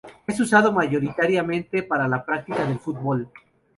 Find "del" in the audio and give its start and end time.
2.65-2.79